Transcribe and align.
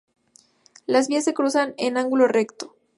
Las 0.87 1.09
vías 1.09 1.25
se 1.25 1.35
cruzan 1.35 1.75
en 1.77 1.95
ángulo 1.95 2.27
recto. 2.27 2.75